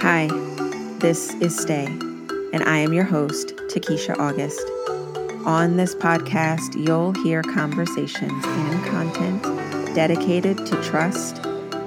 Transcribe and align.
Hi, 0.00 0.28
this 0.98 1.32
is 1.36 1.58
Stay, 1.58 1.86
and 1.86 2.62
I 2.64 2.76
am 2.76 2.92
your 2.92 3.04
host, 3.04 3.56
Takesha 3.68 4.18
August. 4.18 4.60
On 5.46 5.78
this 5.78 5.94
podcast, 5.94 6.76
you'll 6.86 7.12
hear 7.22 7.42
conversations 7.42 8.44
and 8.44 8.84
content 8.84 9.42
dedicated 9.94 10.58
to 10.66 10.82
trust, 10.82 11.42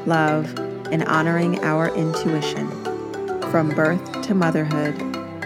love, 0.08 0.52
and 0.92 1.04
honoring 1.04 1.64
our 1.64 1.96
intuition 1.96 2.68
from 3.52 3.70
birth 3.70 4.22
to 4.24 4.34
motherhood, 4.34 4.98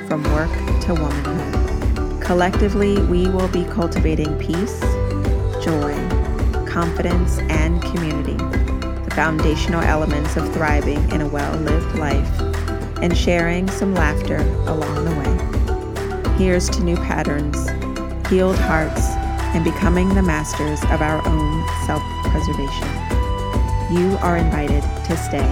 from 0.08 0.24
work 0.34 0.52
to 0.84 0.94
womanhood. 0.94 2.24
Collectively, 2.24 2.98
we 3.08 3.28
will 3.28 3.50
be 3.50 3.66
cultivating 3.66 4.40
peace, 4.40 4.80
joy, 5.62 5.94
confidence, 6.66 7.40
and 7.50 7.82
community, 7.82 8.38
the 9.04 9.12
foundational 9.14 9.82
elements 9.82 10.38
of 10.38 10.52
thriving 10.54 11.12
in 11.12 11.22
a 11.22 11.28
well 11.28 11.56
lived 11.60 11.96
life, 12.00 12.53
and 13.04 13.18
sharing 13.18 13.70
some 13.70 13.94
laughter 13.94 14.38
along 14.66 15.04
the 15.04 15.12
way. 15.12 16.38
Here's 16.38 16.70
to 16.70 16.82
new 16.82 16.96
patterns, 16.96 17.70
healed 18.30 18.56
hearts, 18.56 19.10
and 19.54 19.62
becoming 19.62 20.08
the 20.16 20.24
masters 20.24 20.82
of 20.86 21.02
our 21.02 21.20
own 21.28 21.68
self 21.86 22.02
preservation. 22.32 22.88
You 23.94 24.18
are 24.22 24.38
invited 24.38 24.84
to 24.84 25.18
stay 25.18 25.44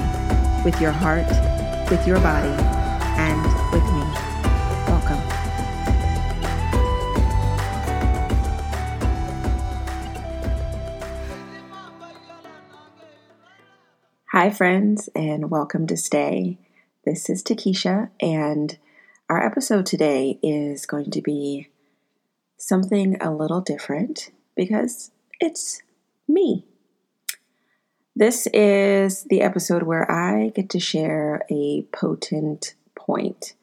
with 0.63 0.79
your 0.79 0.93
heart, 0.93 1.27
with 1.91 2.07
your 2.07 2.21
body, 2.21 2.47
and 3.19 3.43
with 3.73 3.83
me. 3.83 3.99
Welcome. 4.87 5.19
Hi, 14.27 14.49
friends, 14.49 15.09
and 15.13 15.51
welcome 15.51 15.85
to 15.87 15.97
Stay. 15.97 16.57
This 17.03 17.31
is 17.31 17.41
Takesha, 17.41 18.11
and 18.19 18.77
our 19.27 19.43
episode 19.43 19.87
today 19.87 20.37
is 20.43 20.85
going 20.85 21.09
to 21.09 21.21
be 21.23 21.69
something 22.57 23.19
a 23.19 23.33
little 23.33 23.59
different 23.59 24.29
because 24.55 25.09
it's 25.39 25.81
me. 26.27 26.63
This 28.15 28.47
is 28.53 29.23
the 29.23 29.41
episode 29.41 29.81
where 29.81 30.09
I 30.11 30.49
get 30.49 30.69
to 30.69 30.79
share 30.79 31.41
a 31.49 31.87
potent 31.91 32.75
point. 32.93 33.55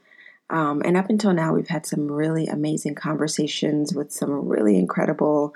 Um, 0.51 0.83
and 0.84 0.97
up 0.97 1.09
until 1.09 1.33
now, 1.33 1.55
we've 1.55 1.69
had 1.69 1.87
some 1.87 2.11
really 2.11 2.49
amazing 2.49 2.97
conversations 2.97 3.95
with 3.95 4.11
some 4.11 4.49
really 4.49 4.77
incredible 4.77 5.55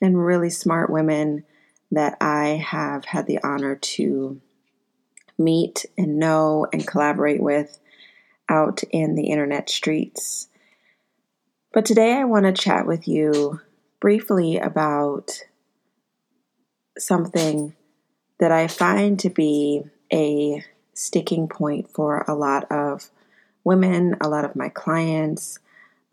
and 0.00 0.26
really 0.26 0.50
smart 0.50 0.90
women 0.90 1.44
that 1.92 2.16
I 2.20 2.60
have 2.66 3.04
had 3.04 3.28
the 3.28 3.38
honor 3.44 3.76
to 3.76 4.40
meet 5.40 5.86
and 5.98 6.18
know 6.18 6.66
and 6.72 6.86
collaborate 6.86 7.42
with 7.42 7.78
out 8.48 8.82
in 8.90 9.14
the 9.14 9.28
internet 9.28 9.68
streets. 9.68 10.48
But 11.72 11.84
today 11.84 12.14
I 12.14 12.24
want 12.24 12.46
to 12.46 12.52
chat 12.52 12.86
with 12.86 13.08
you 13.08 13.60
briefly 14.00 14.58
about 14.58 15.42
something 16.98 17.74
that 18.38 18.52
I 18.52 18.66
find 18.66 19.18
to 19.20 19.30
be 19.30 19.84
a 20.12 20.64
sticking 20.94 21.48
point 21.48 21.90
for 21.90 22.24
a 22.26 22.34
lot 22.34 22.70
of 22.70 23.10
women, 23.64 24.16
a 24.20 24.28
lot 24.28 24.44
of 24.44 24.56
my 24.56 24.68
clients, 24.68 25.58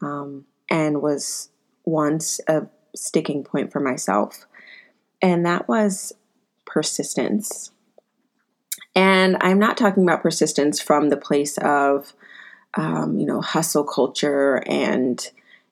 um, 0.02 0.46
and 0.70 1.02
was 1.02 1.50
once 1.86 2.40
a 2.48 2.68
sticking 2.96 3.44
point 3.44 3.72
for 3.72 3.80
myself. 3.80 4.46
And 5.22 5.46
that 5.46 5.68
was 5.68 6.14
persistence. 6.66 7.72
And 9.28 9.36
I'm 9.42 9.60
not 9.60 9.76
talking 9.76 10.04
about 10.04 10.22
persistence 10.22 10.80
from 10.80 11.10
the 11.10 11.18
place 11.18 11.58
of, 11.58 12.14
um, 12.76 13.20
you 13.20 13.26
know, 13.26 13.42
hustle 13.42 13.84
culture 13.84 14.64
and, 14.66 15.20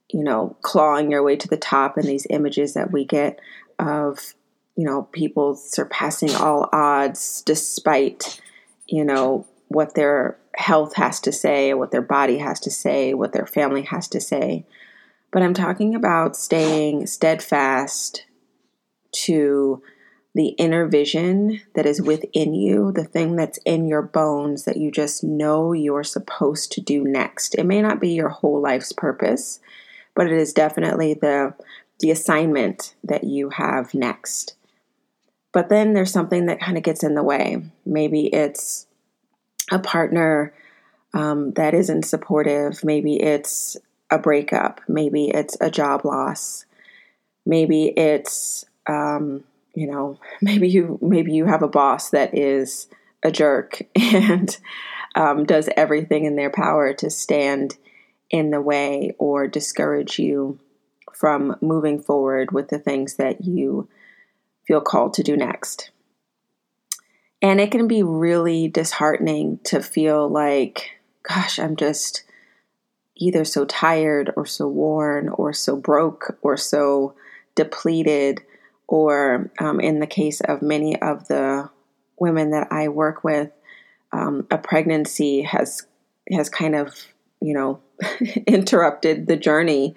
you 0.09 0.25
know, 0.25 0.57
clawing 0.61 1.09
your 1.09 1.23
way 1.23 1.37
to 1.37 1.47
the 1.47 1.55
top 1.55 1.95
and 1.95 2.05
these 2.05 2.27
images 2.29 2.73
that 2.73 2.91
we 2.91 3.05
get 3.05 3.39
of, 3.79 4.33
you 4.75 4.83
know, 4.83 5.03
people 5.13 5.55
surpassing 5.55 6.35
all 6.35 6.67
odds 6.73 7.43
despite, 7.43 8.41
you 8.87 9.05
know, 9.05 9.47
what 9.69 9.95
their 9.95 10.37
health 10.55 10.93
has 10.95 11.21
to 11.21 11.31
say, 11.31 11.73
what 11.73 11.91
their 11.91 12.01
body 12.01 12.39
has 12.39 12.59
to 12.59 12.69
say, 12.69 13.13
what 13.13 13.31
their 13.31 13.47
family 13.47 13.83
has 13.83 14.09
to 14.09 14.19
say. 14.19 14.65
But 15.31 15.43
I'm 15.43 15.53
talking 15.53 15.95
about 15.95 16.35
staying 16.35 17.07
steadfast 17.07 18.25
to 19.13 19.81
the 20.35 20.49
inner 20.49 20.85
vision 20.85 21.61
that 21.75 21.85
is 21.85 22.01
within 22.01 22.53
you, 22.53 22.91
the 22.91 23.05
thing 23.05 23.37
that's 23.37 23.57
in 23.59 23.87
your 23.87 24.01
bones 24.01 24.65
that 24.65 24.75
you 24.75 24.91
just 24.91 25.23
know 25.23 25.71
you're 25.71 26.03
supposed 26.03 26.73
to 26.73 26.81
do 26.81 27.05
next. 27.05 27.55
It 27.55 27.65
may 27.65 27.81
not 27.81 28.01
be 28.01 28.09
your 28.09 28.27
whole 28.27 28.61
life's 28.61 28.91
purpose, 28.91 29.61
but 30.13 30.27
it 30.27 30.33
is 30.33 30.53
definitely 30.53 31.13
the 31.15 31.55
the 32.01 32.11
assignment 32.11 32.93
that 33.05 33.23
you 33.23 33.49
have 33.51 33.93
next. 33.93 34.55
But 35.53 35.69
then 35.69 35.93
there's 35.93 36.11
something 36.11 36.47
that 36.47 36.59
kind 36.59 36.77
of 36.77 36.83
gets 36.83 37.01
in 37.01 37.15
the 37.15 37.23
way. 37.23 37.63
Maybe 37.85 38.27
it's 38.27 38.87
a 39.71 39.79
partner 39.79 40.53
um, 41.13 41.53
that 41.53 41.73
isn't 41.73 42.03
supportive. 42.03 42.83
Maybe 42.83 43.15
it's 43.15 43.77
a 44.11 44.19
breakup. 44.19 44.81
Maybe 44.89 45.29
it's 45.29 45.55
a 45.61 45.71
job 45.71 46.03
loss. 46.03 46.65
Maybe 47.45 47.85
it's 47.85 48.65
um, 48.87 49.45
you 49.75 49.87
know 49.87 50.19
maybe 50.41 50.67
you 50.67 50.97
maybe 51.01 51.33
you 51.33 51.45
have 51.45 51.61
a 51.61 51.67
boss 51.67 52.09
that 52.09 52.37
is 52.37 52.87
a 53.23 53.31
jerk 53.31 53.81
and 53.95 54.57
um, 55.15 55.45
does 55.45 55.69
everything 55.77 56.25
in 56.25 56.35
their 56.35 56.49
power 56.49 56.93
to 56.93 57.09
stand 57.09 57.77
in 58.29 58.51
the 58.51 58.61
way 58.61 59.13
or 59.17 59.47
discourage 59.47 60.19
you 60.19 60.59
from 61.13 61.55
moving 61.61 62.01
forward 62.01 62.51
with 62.51 62.67
the 62.67 62.79
things 62.79 63.15
that 63.15 63.45
you 63.45 63.87
feel 64.67 64.81
called 64.81 65.13
to 65.13 65.23
do 65.23 65.37
next. 65.37 65.91
And 67.41 67.61
it 67.61 67.71
can 67.71 67.87
be 67.87 68.03
really 68.03 68.67
disheartening 68.67 69.59
to 69.65 69.81
feel 69.81 70.27
like, 70.27 70.91
gosh, 71.23 71.59
I'm 71.59 71.75
just 71.75 72.23
either 73.15 73.45
so 73.45 73.65
tired 73.65 74.31
or 74.35 74.45
so 74.45 74.67
worn 74.67 75.29
or 75.29 75.53
so 75.53 75.75
broke 75.75 76.37
or 76.41 76.57
so 76.57 77.13
depleted 77.53 78.41
or 78.87 79.51
um, 79.59 79.79
in 79.79 79.99
the 79.99 80.07
case 80.07 80.41
of 80.41 80.61
many 80.61 80.99
of 81.01 81.27
the 81.27 81.69
women 82.19 82.51
that 82.51 82.71
I 82.71 82.87
work 82.87 83.23
with, 83.23 83.51
um, 84.11 84.47
a 84.51 84.57
pregnancy 84.57 85.41
has 85.41 85.85
has 86.31 86.49
kind 86.49 86.75
of 86.75 86.93
you 87.41 87.53
know 87.53 87.79
interrupted 88.47 89.27
the 89.27 89.37
journey, 89.37 89.95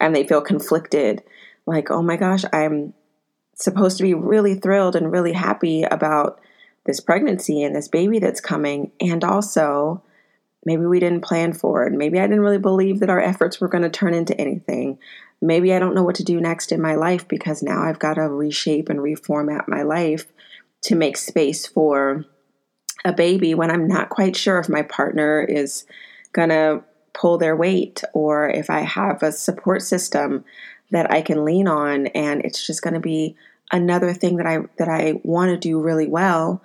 and 0.00 0.14
they 0.14 0.26
feel 0.26 0.40
conflicted. 0.40 1.22
Like, 1.66 1.90
oh 1.90 2.02
my 2.02 2.16
gosh, 2.16 2.44
I'm 2.52 2.94
supposed 3.54 3.98
to 3.98 4.02
be 4.02 4.14
really 4.14 4.54
thrilled 4.54 4.96
and 4.96 5.12
really 5.12 5.32
happy 5.32 5.82
about 5.82 6.40
this 6.86 7.00
pregnancy 7.00 7.62
and 7.62 7.76
this 7.76 7.88
baby 7.88 8.18
that's 8.18 8.40
coming, 8.40 8.92
and 9.00 9.24
also 9.24 10.02
maybe 10.64 10.86
we 10.86 11.00
didn't 11.00 11.22
plan 11.22 11.52
for 11.52 11.86
it. 11.86 11.92
Maybe 11.92 12.18
I 12.18 12.26
didn't 12.26 12.40
really 12.40 12.58
believe 12.58 13.00
that 13.00 13.10
our 13.10 13.20
efforts 13.20 13.60
were 13.60 13.68
going 13.68 13.82
to 13.82 13.90
turn 13.90 14.14
into 14.14 14.38
anything 14.40 14.98
maybe 15.40 15.72
I 15.72 15.78
don't 15.78 15.94
know 15.94 16.02
what 16.02 16.16
to 16.16 16.24
do 16.24 16.40
next 16.40 16.72
in 16.72 16.80
my 16.80 16.94
life 16.94 17.28
because 17.28 17.62
now 17.62 17.82
I've 17.82 17.98
got 17.98 18.14
to 18.14 18.28
reshape 18.28 18.88
and 18.88 19.00
reformat 19.00 19.68
my 19.68 19.82
life 19.82 20.26
to 20.82 20.94
make 20.94 21.16
space 21.16 21.66
for 21.66 22.24
a 23.04 23.12
baby 23.12 23.54
when 23.54 23.70
I'm 23.70 23.86
not 23.86 24.08
quite 24.08 24.36
sure 24.36 24.58
if 24.58 24.68
my 24.68 24.82
partner 24.82 25.40
is 25.42 25.86
going 26.32 26.48
to 26.48 26.82
pull 27.14 27.38
their 27.38 27.56
weight 27.56 28.02
or 28.12 28.48
if 28.48 28.70
I 28.70 28.80
have 28.80 29.22
a 29.22 29.32
support 29.32 29.82
system 29.82 30.44
that 30.90 31.10
I 31.10 31.22
can 31.22 31.44
lean 31.44 31.68
on. 31.68 32.08
And 32.08 32.44
it's 32.44 32.66
just 32.66 32.82
going 32.82 32.94
to 32.94 33.00
be 33.00 33.36
another 33.70 34.12
thing 34.12 34.36
that 34.36 34.46
I 34.46 34.58
that 34.78 34.88
I 34.88 35.20
want 35.22 35.50
to 35.50 35.56
do 35.56 35.80
really 35.80 36.08
well 36.08 36.62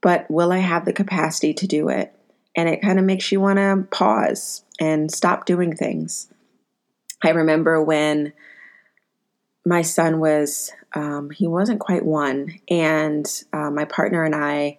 but 0.00 0.30
will 0.30 0.52
I 0.52 0.58
have 0.58 0.84
the 0.84 0.92
capacity 0.92 1.52
to 1.54 1.66
do 1.66 1.88
it? 1.88 2.14
And 2.56 2.68
it 2.68 2.82
kind 2.82 2.98
of 2.98 3.04
makes 3.04 3.30
you 3.30 3.40
want 3.40 3.58
to 3.58 3.86
pause 3.90 4.64
and 4.80 5.10
stop 5.10 5.46
doing 5.46 5.74
things 5.74 6.28
I 7.22 7.30
remember 7.30 7.82
when 7.82 8.32
my 9.64 9.82
son 9.82 10.20
was, 10.20 10.72
um, 10.94 11.30
he 11.30 11.46
wasn't 11.46 11.80
quite 11.80 12.04
one, 12.04 12.58
and 12.68 13.26
uh, 13.52 13.70
my 13.70 13.84
partner 13.84 14.24
and 14.24 14.34
I 14.34 14.78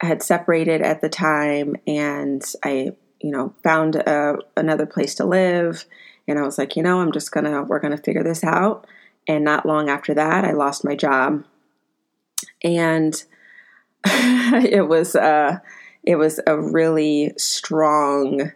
had 0.00 0.22
separated 0.22 0.82
at 0.82 1.00
the 1.00 1.08
time, 1.08 1.76
and 1.86 2.42
I, 2.64 2.92
you 3.20 3.30
know, 3.30 3.54
found 3.62 3.96
a, 3.96 4.36
another 4.56 4.86
place 4.86 5.14
to 5.16 5.24
live. 5.24 5.84
And 6.28 6.38
I 6.38 6.42
was 6.42 6.58
like, 6.58 6.76
you 6.76 6.82
know, 6.82 7.00
I'm 7.00 7.12
just 7.12 7.32
gonna, 7.32 7.62
we're 7.62 7.80
gonna 7.80 7.96
figure 7.96 8.22
this 8.22 8.44
out. 8.44 8.86
And 9.26 9.44
not 9.44 9.66
long 9.66 9.88
after 9.88 10.14
that, 10.14 10.44
I 10.44 10.52
lost 10.52 10.84
my 10.84 10.96
job. 10.96 11.44
And 12.62 13.22
it 14.04 14.88
was, 14.88 15.14
uh, 15.14 15.58
it 16.02 16.16
was 16.16 16.40
a 16.46 16.60
really 16.60 17.32
strong 17.38 18.52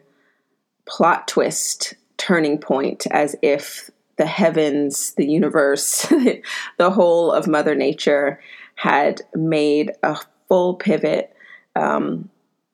plot 0.84 1.28
twist 1.28 1.94
turning 2.16 2.58
point 2.58 3.06
as 3.10 3.36
if 3.42 3.90
the 4.16 4.26
heavens, 4.26 5.12
the 5.14 5.26
universe, 5.26 6.02
the 6.78 6.90
whole 6.90 7.32
of 7.32 7.46
Mother 7.46 7.74
Nature 7.74 8.40
had 8.74 9.22
made 9.34 9.92
a 10.02 10.18
full 10.48 10.74
pivot 10.74 11.32
um, 11.76 12.30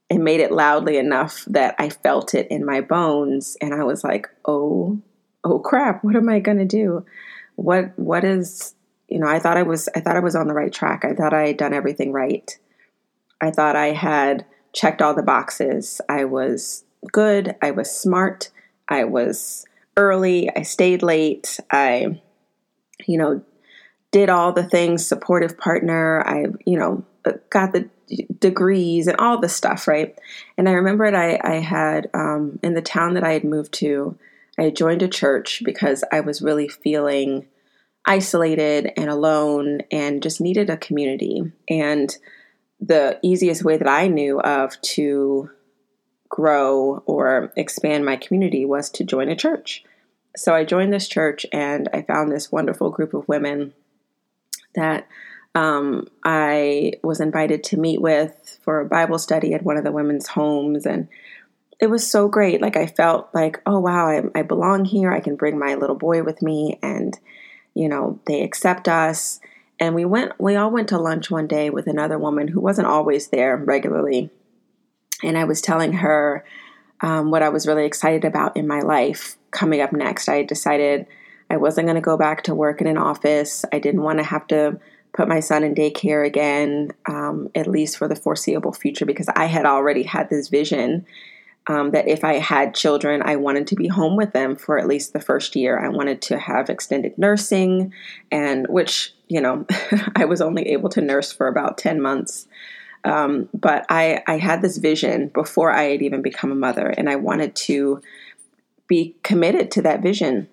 it 0.09 0.21
made 0.21 0.41
it 0.41 0.53
loudly 0.53 0.99
enough 0.99 1.44
that 1.47 1.75
I 1.79 1.89
felt 1.89 2.35
it 2.35 2.47
in 2.50 2.65
my 2.65 2.81
bones 2.81 3.56
and 3.61 3.75
I 3.75 3.83
was 3.83 4.05
like, 4.05 4.29
"Oh, 4.44 5.00
oh 5.44 5.59
crap, 5.59 6.05
what 6.05 6.17
am 6.17 6.29
I 6.29 6.39
going 6.39 6.59
to 6.59 6.65
do? 6.65 7.05
What 7.56 7.99
what 7.99 8.25
is, 8.25 8.75
you 9.09 9.19
know, 9.19 9.27
I 9.27 9.39
thought 9.39 9.56
I 9.56 9.62
was 9.62 9.89
I 9.97 10.00
thought 10.00 10.17
I 10.17 10.21
was 10.21 10.37
on 10.37 10.49
the 10.49 10.55
right 10.55 10.73
track. 10.73 11.05
I 11.05 11.15
thought 11.15 11.35
I 11.35 11.49
had 11.49 11.56
done 11.56 11.75
everything 11.75 12.12
right. 12.12 12.56
I 13.41 13.50
thought 13.50 13.75
I 13.75 13.93
had 13.93 14.44
checked 14.73 15.03
all 15.03 15.15
the 15.15 15.23
boxes. 15.23 16.00
I 16.09 16.25
was 16.25 16.85
good, 17.11 17.56
I 17.61 17.71
was 17.73 17.91
smart, 17.91 18.50
I 18.93 19.05
was 19.05 19.65
early, 19.97 20.50
I 20.55 20.62
stayed 20.62 21.03
late, 21.03 21.59
I 21.71 22.21
you 23.06 23.19
know, 23.19 23.43
did 24.11 24.29
all 24.29 24.53
the 24.53 24.62
things, 24.65 25.06
supportive 25.06 25.59
partner, 25.59 26.23
I, 26.27 26.47
you 26.65 26.79
know, 26.79 27.05
got 27.50 27.73
the 27.73 27.89
degrees 28.39 29.06
and 29.06 29.17
all 29.19 29.39
the 29.39 29.49
stuff, 29.49 29.89
right? 29.89 30.19
And 30.59 30.69
I 30.69 30.73
remember 30.73 31.06
I, 31.06 31.39
I 31.43 31.55
had, 31.55 32.11
um, 32.12 32.59
in 32.62 32.75
the 32.75 32.83
town 32.83 33.15
that 33.15 33.25
I 33.25 33.33
had 33.33 33.44
moved 33.44 33.73
to, 33.75 34.19
I 34.59 34.71
joined 34.71 35.03
a 35.03 35.09
church 35.09 35.62
because 35.65 36.05
I 36.12 36.21
was 36.21 36.43
really 36.43 36.69
feeling 36.69 37.47
isolated 38.05 38.93
and 38.97 39.09
alone 39.09 39.81
and 39.91 40.23
just 40.23 40.41
needed 40.41 40.69
a 40.69 40.77
community. 40.77 41.50
And 41.71 42.15
the 42.81 43.19
easiest 43.23 43.65
way 43.65 43.79
that 43.79 43.89
I 43.89 44.09
knew 44.09 44.41
of 44.41 44.79
to 44.83 45.50
grow 46.32 47.02
or 47.05 47.52
expand 47.58 48.06
my 48.06 48.17
community 48.17 48.64
was 48.64 48.88
to 48.88 49.05
join 49.05 49.29
a 49.29 49.37
church. 49.37 49.84
So 50.34 50.55
I 50.55 50.64
joined 50.64 50.90
this 50.90 51.06
church 51.06 51.44
and 51.52 51.90
I 51.93 52.00
found 52.00 52.32
this 52.32 52.50
wonderful 52.50 52.88
group 52.88 53.12
of 53.12 53.29
women 53.29 53.75
that 54.75 55.06
um, 55.55 56.08
I 56.25 56.94
was 57.05 57.20
invited 57.20 57.62
to 57.64 57.76
meet 57.76 58.00
with 58.00 58.58
for 58.62 58.81
a 58.81 58.88
Bible 58.88 59.19
study 59.19 59.52
at 59.52 59.62
one 59.62 59.76
of 59.76 59.84
the 59.84 59.93
women's 59.93 60.29
homes. 60.29 60.87
And 60.87 61.08
it 61.79 61.88
was 61.88 62.11
so 62.11 62.29
great. 62.29 62.62
Like, 62.62 62.79
I 62.79 62.87
felt 62.87 63.29
like, 63.34 63.61
oh, 63.67 63.81
wow, 63.81 64.08
I, 64.08 64.23
I 64.34 64.40
belong 64.40 64.87
here. 64.87 65.12
I 65.12 65.20
can 65.20 65.37
bring 65.37 65.58
my 65.58 65.75
little 65.75 65.96
boy 65.96 66.23
with 66.23 66.40
me. 66.40 66.79
And, 66.82 67.19
you 67.75 67.90
know, 67.90 68.19
they 68.26 68.43
accept 68.43 68.88
us. 68.88 69.38
And 69.79 69.94
we 69.94 70.06
went, 70.06 70.32
we 70.40 70.56
all 70.56 70.70
went 70.70 70.88
to 70.88 70.99
lunch 70.99 71.31
one 71.31 71.46
day 71.46 71.69
with 71.69 71.87
another 71.87 72.19
woman 72.19 72.49
who 72.49 72.61
wasn't 72.61 72.87
always 72.87 73.29
there 73.29 73.55
regularly. 73.55 74.31
And 75.23 75.39
I 75.39 75.45
was 75.45 75.61
telling 75.61 75.93
her 75.95 76.45
um, 77.01 77.31
what 77.31 77.43
I 77.43 77.49
was 77.49 77.67
really 77.67 77.85
excited 77.85 78.25
about 78.25 78.57
in 78.57 78.67
my 78.67 78.81
life 78.81 79.37
coming 79.51 79.81
up 79.81 79.93
next. 79.93 80.29
I 80.29 80.43
decided 80.43 81.07
I 81.51 81.57
wasn't 81.57 81.87
going 81.87 81.97
to 81.97 82.01
go 82.01 82.17
back 82.17 82.45
to 82.45 82.55
work 82.55 82.81
in 82.81 82.87
an 82.87 82.97
office. 82.97 83.65
I 83.73 83.79
didn't 83.79 84.03
want 84.03 84.19
to 84.19 84.25
have 84.25 84.47
to 84.49 84.81
put 85.13 85.29
my 85.29 85.41
son 85.41 85.63
in 85.63 85.75
daycare 85.75 86.27
again, 86.27 86.93
um, 87.07 87.51
at 87.55 87.67
least 87.67 87.99
for 87.99 88.09
the 88.09 88.17
foreseeable 88.17 88.73
future, 88.73 89.05
because 89.05 89.29
I 89.29 89.45
had 89.45 89.67
already 89.67 90.05
had 90.05 90.31
this 90.31 90.49
vision 90.49 91.07
um, 91.67 91.93
that 91.93 92.09
if 92.09 92.25
I 92.25 92.35
had 92.35 92.75
children, 92.75 93.23
I 93.23 93.37
wanted 93.37 93.67
to 93.69 93.77
be 93.77 93.87
home 93.87 94.17
with 94.17 94.33
them 94.33 94.57
for 94.57 94.79
at 94.79 94.89
least 94.89 95.13
the 95.13 95.21
first 95.21 95.55
year. 95.55 95.79
I 95.79 95.89
wanted 95.89 96.23
to 96.23 96.39
have 96.39 96.71
extended 96.71 97.17
nursing, 97.19 97.93
and 98.31 98.67
which, 98.69 99.15
you 99.29 99.41
know, 99.41 99.67
I 100.17 100.25
was 100.25 100.41
only 100.41 100.69
able 100.71 100.89
to 100.91 101.01
nurse 101.01 101.31
for 101.31 101.47
about 101.47 101.79
10 101.79 102.01
months. 102.01 102.49
Um, 103.05 103.49
but 103.53 103.85
I, 103.89 104.23
I 104.27 104.39
had 104.39 104.63
this 104.63 104.77
vision 104.77 105.29
before 105.29 105.73
I 105.73 105.85
had 105.85 106.03
even 106.03 106.23
become 106.23 106.53
a 106.53 106.57
mother, 106.57 106.87
and 106.87 107.09
I 107.09 107.17
wanted 107.17 107.55
to 107.57 108.01
be 108.87 109.17
committed 109.23 109.71
to 109.73 109.83
that 109.83 110.03
vision. 110.03 110.49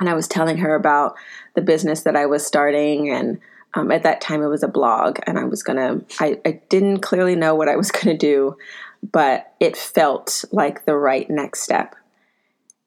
And 0.00 0.08
I 0.08 0.14
was 0.14 0.28
telling 0.28 0.58
her 0.58 0.74
about 0.74 1.16
the 1.54 1.62
business 1.62 2.02
that 2.02 2.16
I 2.16 2.26
was 2.26 2.46
starting 2.46 3.10
and 3.10 3.40
um, 3.74 3.90
at 3.90 4.02
that 4.04 4.20
time, 4.20 4.42
it 4.42 4.48
was 4.48 4.62
a 4.62 4.68
blog, 4.68 5.18
and 5.26 5.38
I 5.38 5.44
was 5.44 5.62
gonna, 5.62 6.00
I, 6.18 6.40
I 6.44 6.60
didn't 6.68 7.00
clearly 7.00 7.36
know 7.36 7.54
what 7.54 7.68
I 7.68 7.76
was 7.76 7.90
gonna 7.92 8.16
do, 8.16 8.56
but 9.12 9.52
it 9.60 9.76
felt 9.76 10.44
like 10.52 10.84
the 10.84 10.96
right 10.96 11.28
next 11.28 11.62
step. 11.62 11.94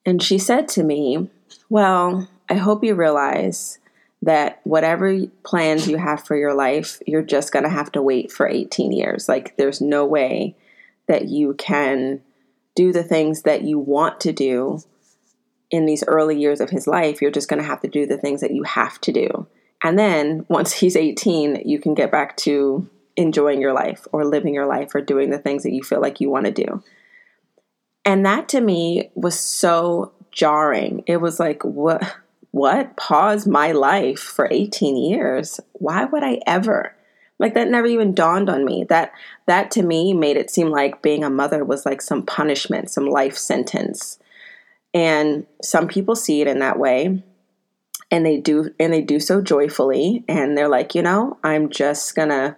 And 0.05 0.21
she 0.21 0.37
said 0.39 0.67
to 0.69 0.83
me, 0.83 1.29
Well, 1.69 2.27
I 2.49 2.55
hope 2.55 2.83
you 2.83 2.95
realize 2.95 3.79
that 4.21 4.61
whatever 4.63 5.25
plans 5.43 5.87
you 5.87 5.97
have 5.97 6.23
for 6.23 6.35
your 6.35 6.53
life, 6.53 7.01
you're 7.07 7.23
just 7.23 7.51
gonna 7.51 7.69
have 7.69 7.91
to 7.93 8.01
wait 8.01 8.31
for 8.31 8.47
18 8.47 8.91
years. 8.91 9.27
Like, 9.27 9.57
there's 9.57 9.81
no 9.81 10.05
way 10.05 10.55
that 11.07 11.27
you 11.27 11.53
can 11.55 12.21
do 12.75 12.93
the 12.93 13.03
things 13.03 13.41
that 13.43 13.63
you 13.63 13.79
want 13.79 14.19
to 14.21 14.31
do 14.31 14.79
in 15.69 15.85
these 15.85 16.03
early 16.07 16.39
years 16.39 16.61
of 16.61 16.69
his 16.69 16.85
life. 16.85 17.21
You're 17.21 17.31
just 17.31 17.49
gonna 17.49 17.63
have 17.63 17.81
to 17.81 17.87
do 17.87 18.05
the 18.05 18.17
things 18.17 18.41
that 18.41 18.51
you 18.51 18.63
have 18.63 18.99
to 19.01 19.11
do. 19.11 19.47
And 19.83 19.97
then 19.97 20.45
once 20.49 20.71
he's 20.79 20.95
18, 20.95 21.63
you 21.65 21.79
can 21.79 21.93
get 21.93 22.11
back 22.11 22.37
to 22.37 22.87
enjoying 23.17 23.61
your 23.61 23.73
life 23.73 24.07
or 24.11 24.25
living 24.25 24.53
your 24.53 24.65
life 24.65 24.95
or 24.95 25.01
doing 25.01 25.29
the 25.29 25.37
things 25.37 25.63
that 25.63 25.73
you 25.73 25.83
feel 25.83 26.01
like 26.01 26.21
you 26.21 26.29
want 26.29 26.45
to 26.45 26.51
do. 26.51 26.83
And 28.05 28.25
that 28.25 28.49
to 28.49 28.61
me 28.61 29.11
was 29.15 29.39
so 29.39 30.11
jarring. 30.31 31.03
It 31.07 31.17
was 31.17 31.39
like, 31.39 31.63
what? 31.63 32.15
What? 32.51 32.95
Pause 32.97 33.47
my 33.47 33.71
life 33.71 34.19
for 34.19 34.47
18 34.51 34.97
years? 34.97 35.59
Why 35.73 36.05
would 36.05 36.23
I 36.23 36.39
ever? 36.45 36.95
Like 37.39 37.53
that 37.55 37.69
never 37.69 37.87
even 37.87 38.13
dawned 38.13 38.49
on 38.49 38.65
me. 38.65 38.85
That 38.89 39.13
that 39.47 39.71
to 39.71 39.83
me 39.83 40.13
made 40.13 40.37
it 40.37 40.51
seem 40.51 40.69
like 40.69 41.01
being 41.01 41.23
a 41.23 41.29
mother 41.29 41.63
was 41.65 41.85
like 41.85 42.01
some 42.01 42.23
punishment, 42.23 42.91
some 42.91 43.07
life 43.07 43.37
sentence. 43.37 44.19
And 44.93 45.47
some 45.63 45.87
people 45.87 46.15
see 46.15 46.41
it 46.41 46.47
in 46.47 46.59
that 46.59 46.77
way 46.77 47.23
and 48.11 48.25
they 48.25 48.37
do 48.37 48.71
and 48.79 48.93
they 48.93 49.01
do 49.01 49.19
so 49.19 49.41
joyfully 49.41 50.23
and 50.27 50.57
they're 50.57 50.69
like 50.69 50.93
you 50.93 51.01
know 51.01 51.37
i'm 51.43 51.69
just 51.69 52.13
gonna 52.13 52.57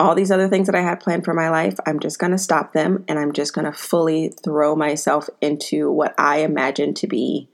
all 0.00 0.14
these 0.14 0.30
other 0.30 0.48
things 0.48 0.66
that 0.66 0.74
i 0.74 0.80
had 0.80 0.98
planned 0.98 1.24
for 1.24 1.34
my 1.34 1.50
life 1.50 1.78
i'm 1.86 2.00
just 2.00 2.18
gonna 2.18 2.38
stop 2.38 2.72
them 2.72 3.04
and 3.06 3.18
i'm 3.18 3.32
just 3.32 3.52
gonna 3.52 3.72
fully 3.72 4.32
throw 4.42 4.74
myself 4.74 5.28
into 5.40 5.90
what 5.90 6.14
i 6.18 6.38
imagine 6.38 6.94
to 6.94 7.06
be 7.06 7.48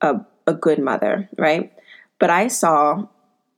a, 0.00 0.20
a 0.48 0.54
good 0.54 0.78
mother 0.78 1.28
right 1.38 1.72
but 2.18 2.30
i 2.30 2.48
saw 2.48 3.06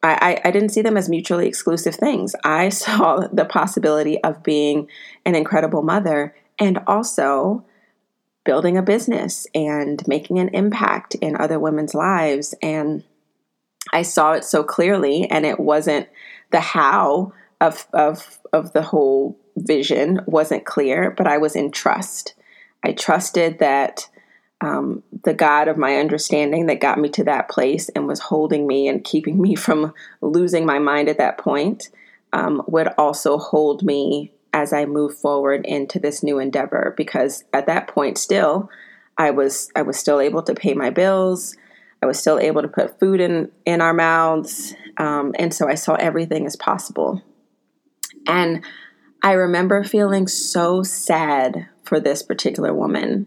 I, 0.02 0.40
I 0.46 0.50
didn't 0.50 0.70
see 0.70 0.80
them 0.80 0.96
as 0.96 1.10
mutually 1.10 1.46
exclusive 1.46 1.94
things. 1.94 2.34
I 2.42 2.68
saw 2.70 3.26
the 3.30 3.44
possibility 3.44 4.18
of 4.24 4.42
being 4.42 4.88
an 5.26 5.34
incredible 5.34 5.82
mother 5.82 6.34
and 6.58 6.78
also 6.86 7.66
building 8.42 8.78
a 8.78 8.82
business 8.82 9.46
and 9.54 10.02
making 10.08 10.38
an 10.38 10.48
impact 10.54 11.16
in 11.16 11.36
other 11.36 11.58
women's 11.58 11.92
lives 11.92 12.54
and 12.62 13.04
I 13.92 14.02
saw 14.02 14.32
it 14.32 14.44
so 14.44 14.62
clearly, 14.62 15.28
and 15.30 15.44
it 15.44 15.58
wasn't 15.58 16.08
the 16.50 16.60
how 16.60 17.32
of 17.60 17.86
of 17.92 18.38
of 18.52 18.72
the 18.72 18.82
whole 18.82 19.38
vision 19.56 20.20
wasn't 20.26 20.64
clear, 20.64 21.10
but 21.10 21.26
I 21.26 21.38
was 21.38 21.56
in 21.56 21.70
trust. 21.70 22.34
I 22.84 22.92
trusted 22.92 23.58
that 23.58 24.08
um, 24.60 25.02
the 25.24 25.34
God 25.34 25.68
of 25.68 25.78
my 25.78 25.96
understanding 25.96 26.66
that 26.66 26.80
got 26.80 26.98
me 26.98 27.08
to 27.10 27.24
that 27.24 27.48
place 27.48 27.88
and 27.90 28.06
was 28.06 28.20
holding 28.20 28.66
me 28.66 28.88
and 28.88 29.04
keeping 29.04 29.40
me 29.40 29.54
from 29.56 29.94
losing 30.20 30.66
my 30.66 30.78
mind 30.78 31.08
at 31.08 31.18
that 31.18 31.38
point 31.38 31.90
um, 32.32 32.62
would 32.66 32.88
also 32.98 33.38
hold 33.38 33.82
me 33.82 34.32
as 34.52 34.72
I 34.72 34.84
move 34.84 35.16
forward 35.16 35.64
into 35.64 35.98
this 35.98 36.22
new 36.22 36.38
endeavor. 36.38 36.94
Because 36.96 37.44
at 37.52 37.66
that 37.66 37.88
point, 37.88 38.18
still, 38.18 38.70
I 39.16 39.30
was 39.30 39.70
I 39.76 39.82
was 39.82 39.98
still 39.98 40.20
able 40.20 40.42
to 40.42 40.54
pay 40.54 40.74
my 40.74 40.90
bills. 40.90 41.56
I 42.02 42.06
was 42.06 42.18
still 42.18 42.38
able 42.38 42.62
to 42.62 42.68
put 42.68 42.98
food 42.98 43.20
in 43.20 43.50
in 43.66 43.80
our 43.80 43.92
mouths, 43.92 44.74
um, 44.96 45.34
and 45.38 45.52
so 45.52 45.68
I 45.68 45.74
saw 45.74 45.94
everything 45.94 46.46
as 46.46 46.56
possible. 46.56 47.22
And 48.26 48.64
I 49.22 49.32
remember 49.32 49.84
feeling 49.84 50.26
so 50.26 50.82
sad 50.82 51.68
for 51.82 52.00
this 52.00 52.22
particular 52.22 52.72
woman, 52.72 53.26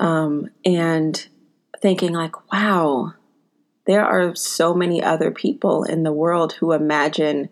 um, 0.00 0.50
and 0.64 1.28
thinking 1.80 2.12
like, 2.12 2.52
"Wow, 2.52 3.14
there 3.86 4.04
are 4.04 4.34
so 4.34 4.74
many 4.74 5.02
other 5.02 5.30
people 5.30 5.84
in 5.84 6.02
the 6.02 6.12
world 6.12 6.54
who 6.54 6.72
imagine 6.72 7.48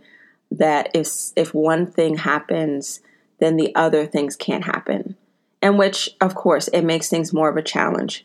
that 0.51 0.91
if 0.95 1.09
if 1.37 1.55
one 1.55 1.87
thing 1.87 2.17
happens, 2.17 3.01
then 3.39 3.57
the 3.57 3.73
other 3.77 4.07
things 4.07 4.35
can't 4.35 4.65
happen." 4.65 5.17
And 5.63 5.79
which, 5.79 6.11
of 6.21 6.35
course, 6.35 6.69
it 6.69 6.83
makes 6.83 7.09
things 7.09 7.33
more 7.33 7.49
of 7.49 7.57
a 7.57 7.63
challenge 7.63 8.25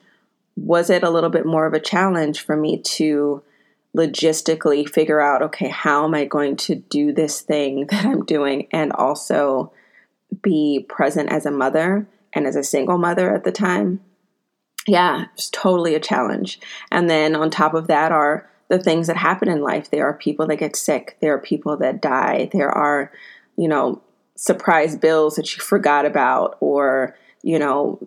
was 0.55 0.89
it 0.89 1.03
a 1.03 1.09
little 1.09 1.29
bit 1.29 1.45
more 1.45 1.65
of 1.65 1.73
a 1.73 1.79
challenge 1.79 2.41
for 2.41 2.55
me 2.55 2.79
to 2.79 3.41
logistically 3.95 4.87
figure 4.87 5.21
out 5.21 5.41
okay 5.41 5.67
how 5.67 6.03
am 6.03 6.15
i 6.15 6.25
going 6.25 6.55
to 6.55 6.75
do 6.75 7.11
this 7.13 7.41
thing 7.41 7.85
that 7.89 8.05
i'm 8.05 8.25
doing 8.25 8.67
and 8.71 8.91
also 8.93 9.71
be 10.41 10.83
present 10.89 11.31
as 11.31 11.45
a 11.45 11.51
mother 11.51 12.07
and 12.33 12.47
as 12.47 12.55
a 12.55 12.63
single 12.63 12.97
mother 12.97 13.33
at 13.33 13.43
the 13.43 13.51
time 13.51 13.99
yeah 14.87 15.25
it's 15.33 15.49
totally 15.49 15.95
a 15.95 15.99
challenge. 15.99 16.59
And 16.91 17.09
then 17.09 17.35
on 17.35 17.49
top 17.49 17.73
of 17.73 17.87
that 17.87 18.11
are 18.11 18.49
the 18.69 18.79
things 18.79 19.07
that 19.07 19.17
happen 19.17 19.49
in 19.49 19.61
life. 19.61 19.91
There 19.91 20.07
are 20.07 20.13
people 20.13 20.47
that 20.47 20.55
get 20.57 20.75
sick. 20.75 21.17
There 21.21 21.33
are 21.33 21.39
people 21.39 21.77
that 21.77 22.01
die. 22.01 22.49
There 22.51 22.71
are 22.71 23.11
you 23.55 23.67
know 23.67 24.01
surprise 24.35 24.95
bills 24.95 25.35
that 25.35 25.55
you 25.55 25.61
forgot 25.61 26.05
about 26.05 26.57
or 26.59 27.15
you 27.43 27.59
know 27.59 27.99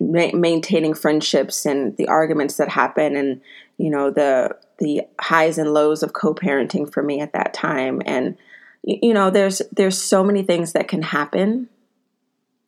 ma- 0.00 0.32
maintaining 0.32 0.94
friendships 0.94 1.66
and 1.66 1.96
the 1.96 2.08
arguments 2.08 2.56
that 2.56 2.68
happen 2.68 3.16
and 3.16 3.40
you 3.76 3.90
know 3.90 4.10
the 4.10 4.56
the 4.78 5.02
highs 5.20 5.58
and 5.58 5.72
lows 5.72 6.02
of 6.02 6.12
co-parenting 6.12 6.92
for 6.92 7.02
me 7.02 7.20
at 7.20 7.32
that 7.34 7.54
time. 7.54 8.00
And 8.04 8.36
you 8.82 9.14
know 9.14 9.30
there's 9.30 9.62
there's 9.72 10.00
so 10.00 10.24
many 10.24 10.42
things 10.42 10.72
that 10.72 10.88
can 10.88 11.02
happen 11.02 11.68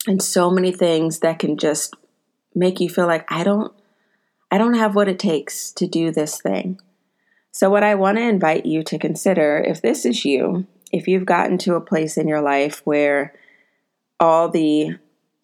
and 0.07 0.21
so 0.21 0.49
many 0.51 0.71
things 0.71 1.19
that 1.19 1.39
can 1.39 1.57
just 1.57 1.95
make 2.55 2.79
you 2.79 2.89
feel 2.89 3.07
like 3.07 3.29
I 3.31 3.43
don't 3.43 3.73
I 4.49 4.57
don't 4.57 4.75
have 4.75 4.95
what 4.95 5.09
it 5.09 5.19
takes 5.19 5.71
to 5.73 5.87
do 5.87 6.11
this 6.11 6.39
thing. 6.39 6.79
So 7.51 7.69
what 7.69 7.83
I 7.83 7.95
want 7.95 8.17
to 8.17 8.23
invite 8.23 8.65
you 8.65 8.83
to 8.83 8.99
consider 8.99 9.63
if 9.65 9.81
this 9.81 10.05
is 10.05 10.25
you, 10.25 10.65
if 10.91 11.07
you've 11.07 11.25
gotten 11.25 11.57
to 11.59 11.75
a 11.75 11.81
place 11.81 12.17
in 12.17 12.27
your 12.27 12.41
life 12.41 12.81
where 12.85 13.33
all 14.19 14.49
the 14.49 14.97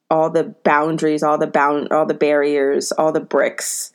all 0.09 0.29
the 0.29 0.43
boundaries, 0.63 1.23
all 1.23 1.37
the 1.37 1.47
bound, 1.47 1.91
all 1.91 2.05
the 2.05 2.13
barriers, 2.13 2.91
all 2.91 3.11
the 3.13 3.21
bricks 3.21 3.93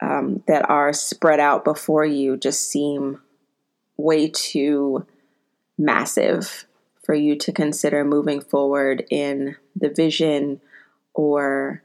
um, 0.00 0.42
that 0.46 0.68
are 0.68 0.92
spread 0.92 1.40
out 1.40 1.64
before 1.64 2.06
you 2.06 2.36
just 2.36 2.70
seem 2.70 3.20
way 3.96 4.28
too 4.28 5.06
massive 5.76 6.66
for 7.04 7.14
you 7.14 7.36
to 7.36 7.52
consider 7.52 8.04
moving 8.04 8.40
forward 8.40 9.04
in 9.10 9.56
the 9.76 9.90
vision 9.90 10.60
or 11.14 11.82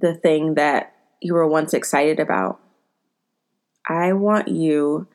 the 0.00 0.14
thing 0.14 0.54
that 0.54 0.94
you 1.20 1.34
were 1.34 1.46
once 1.46 1.74
excited 1.74 2.18
about. 2.18 2.60
I 3.88 4.12
want 4.12 4.48
you 4.48 5.08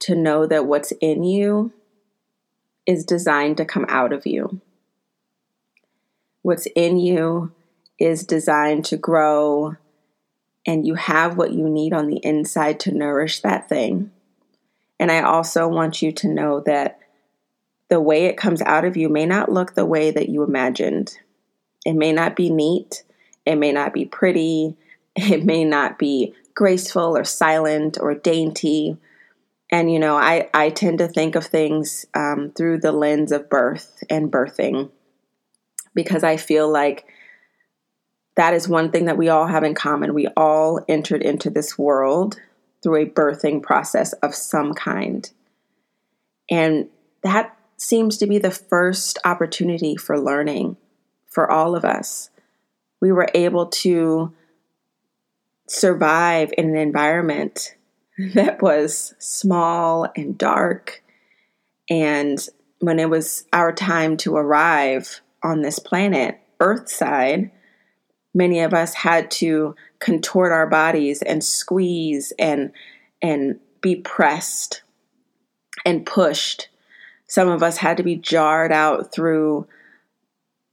to 0.00 0.14
know 0.14 0.46
that 0.46 0.66
what's 0.66 0.92
in 1.00 1.22
you 1.22 1.72
is 2.86 3.04
designed 3.04 3.56
to 3.56 3.64
come 3.64 3.86
out 3.88 4.12
of 4.12 4.26
you. 4.26 4.60
What's 6.42 6.66
in 6.74 6.98
you 6.98 7.52
is 7.98 8.24
designed 8.24 8.84
to 8.86 8.96
grow, 8.96 9.76
and 10.66 10.86
you 10.86 10.94
have 10.94 11.36
what 11.36 11.52
you 11.52 11.70
need 11.70 11.92
on 11.92 12.08
the 12.08 12.20
inside 12.22 12.80
to 12.80 12.92
nourish 12.92 13.40
that 13.40 13.68
thing. 13.68 14.10
And 14.98 15.10
I 15.10 15.22
also 15.22 15.68
want 15.68 16.02
you 16.02 16.12
to 16.12 16.28
know 16.28 16.60
that 16.66 16.98
the 17.88 18.00
way 18.00 18.26
it 18.26 18.36
comes 18.36 18.60
out 18.62 18.84
of 18.84 18.96
you 18.96 19.08
may 19.08 19.26
not 19.26 19.50
look 19.50 19.74
the 19.74 19.86
way 19.86 20.10
that 20.10 20.28
you 20.28 20.42
imagined. 20.42 21.16
It 21.86 21.94
may 21.94 22.12
not 22.12 22.36
be 22.36 22.50
neat, 22.50 23.04
it 23.46 23.56
may 23.56 23.72
not 23.72 23.92
be 23.92 24.04
pretty, 24.04 24.76
it 25.16 25.44
may 25.44 25.64
not 25.64 25.98
be 25.98 26.34
graceful 26.54 27.16
or 27.16 27.24
silent 27.24 27.98
or 28.00 28.14
dainty. 28.14 28.96
And, 29.70 29.90
you 29.92 29.98
know, 29.98 30.16
I, 30.16 30.48
I 30.54 30.70
tend 30.70 30.98
to 30.98 31.08
think 31.08 31.34
of 31.34 31.46
things 31.46 32.06
um, 32.14 32.52
through 32.54 32.78
the 32.78 32.92
lens 32.92 33.32
of 33.32 33.50
birth 33.50 34.04
and 34.08 34.30
birthing 34.30 34.90
because 35.94 36.22
I 36.22 36.36
feel 36.36 36.70
like 36.70 37.06
that 38.36 38.54
is 38.54 38.68
one 38.68 38.90
thing 38.90 39.06
that 39.06 39.16
we 39.16 39.28
all 39.28 39.46
have 39.46 39.64
in 39.64 39.74
common. 39.74 40.14
We 40.14 40.28
all 40.36 40.84
entered 40.88 41.22
into 41.22 41.50
this 41.50 41.78
world 41.78 42.40
through 42.82 43.02
a 43.02 43.06
birthing 43.08 43.62
process 43.62 44.12
of 44.14 44.34
some 44.34 44.74
kind. 44.74 45.30
And 46.50 46.88
that 47.22 47.56
seems 47.76 48.18
to 48.18 48.26
be 48.26 48.38
the 48.38 48.50
first 48.50 49.18
opportunity 49.24 49.96
for 49.96 50.18
learning 50.18 50.76
for 51.30 51.50
all 51.50 51.74
of 51.74 51.84
us. 51.84 52.30
We 53.04 53.12
were 53.12 53.28
able 53.34 53.66
to 53.66 54.32
survive 55.68 56.54
in 56.56 56.70
an 56.70 56.76
environment 56.76 57.74
that 58.32 58.62
was 58.62 59.14
small 59.18 60.10
and 60.16 60.38
dark. 60.38 61.02
And 61.90 62.38
when 62.78 62.98
it 62.98 63.10
was 63.10 63.44
our 63.52 63.74
time 63.74 64.16
to 64.16 64.36
arrive 64.36 65.20
on 65.42 65.60
this 65.60 65.78
planet, 65.78 66.40
Earth 66.60 66.88
side, 66.88 67.50
many 68.32 68.60
of 68.60 68.72
us 68.72 68.94
had 68.94 69.30
to 69.32 69.76
contort 69.98 70.50
our 70.50 70.66
bodies 70.66 71.20
and 71.20 71.44
squeeze 71.44 72.32
and 72.38 72.72
and 73.20 73.60
be 73.82 73.96
pressed 73.96 74.80
and 75.84 76.06
pushed. 76.06 76.70
Some 77.26 77.48
of 77.48 77.62
us 77.62 77.76
had 77.76 77.98
to 77.98 78.02
be 78.02 78.16
jarred 78.16 78.72
out 78.72 79.12
through 79.12 79.66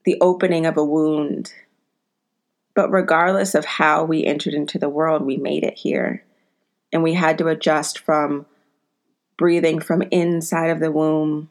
the 0.06 0.16
opening 0.22 0.66
of 0.66 0.78
a 0.78 0.86
wound 0.86 1.54
but 2.74 2.92
regardless 2.92 3.56
of 3.56 3.66
how 3.66 4.04
we 4.04 4.24
entered 4.24 4.54
into 4.54 4.80
the 4.80 4.90
world, 4.90 5.24
we 5.24 5.38
made 5.38 5.64
it 5.64 5.78
here. 5.78 6.24
And 6.94 7.04
we 7.04 7.14
had 7.14 7.38
to 7.38 7.48
adjust 7.48 8.00
from 8.00 8.46
breathing 9.38 9.80
from 9.80 10.04
inside 10.12 10.70
of 10.70 10.80
the 10.80 10.92
womb 10.92 11.50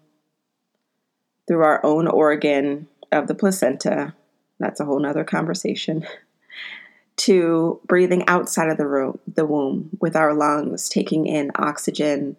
through 1.46 1.62
our 1.62 1.84
own 1.84 2.06
organ 2.06 2.88
of 3.10 3.26
the 3.26 3.34
placenta. 3.34 4.14
That's 4.58 4.80
a 4.80 4.84
whole 4.84 5.00
nother 5.00 5.24
conversation. 5.24 6.06
to 7.16 7.80
breathing 7.86 8.26
outside 8.28 8.70
of 8.70 8.78
the 8.78 8.86
room, 8.86 9.18
the 9.26 9.44
womb 9.44 9.90
with 10.00 10.16
our 10.16 10.32
lungs, 10.32 10.88
taking 10.88 11.26
in 11.26 11.50
oxygen 11.54 12.36